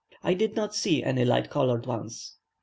[0.23, 2.37] I did not see any light coloured ones.